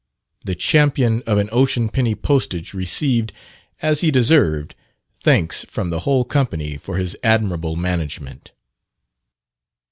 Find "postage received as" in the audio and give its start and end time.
2.15-4.01